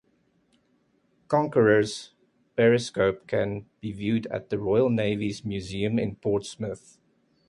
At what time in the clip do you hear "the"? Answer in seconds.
4.49-4.57